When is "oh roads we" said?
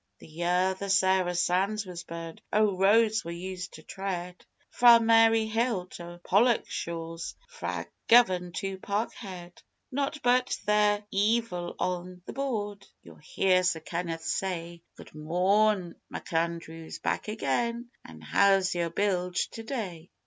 2.51-3.35